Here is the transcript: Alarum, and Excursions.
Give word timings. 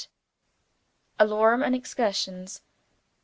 Alarum, 1.19 1.61
and 1.61 1.75
Excursions. 1.75 2.61